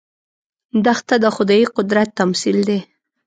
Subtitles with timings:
[0.85, 2.79] دښته د خدايي قدرت تمثیل دی.